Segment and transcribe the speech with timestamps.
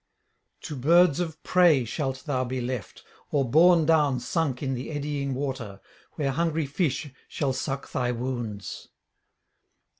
[0.61, 5.35] To birds of prey shalt thou be left, or borne down sunk in the eddying
[5.35, 5.79] water,
[6.13, 8.87] where hungry fish shall suck thy wounds.'